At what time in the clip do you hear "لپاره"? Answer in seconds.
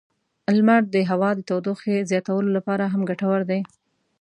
2.57-2.85